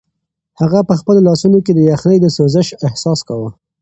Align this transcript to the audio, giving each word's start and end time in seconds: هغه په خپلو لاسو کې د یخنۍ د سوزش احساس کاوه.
هغه 0.61 0.79
په 0.87 0.93
خپلو 0.99 1.19
لاسو 1.27 1.47
کې 1.65 1.71
د 1.75 1.79
یخنۍ 1.91 2.17
د 2.21 2.27
سوزش 2.37 2.67
احساس 2.87 3.19
کاوه. 3.27 3.49